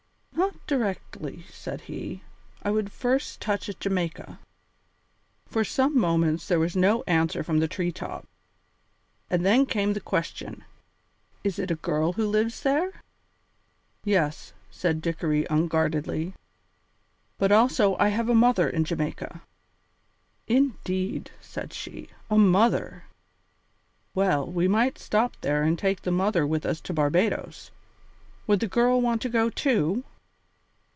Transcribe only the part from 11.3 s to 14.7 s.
"Is it a girl who lives there?" "Yes,"